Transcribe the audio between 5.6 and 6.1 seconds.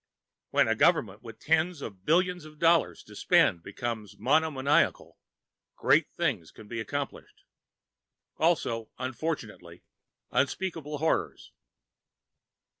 Great